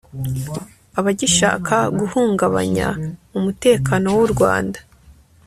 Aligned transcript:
abagishaka 0.99 1.75
guhungabanya 1.99 2.87
umutekano 3.37 4.07
w'u 4.17 4.27
rwanda 4.33 4.79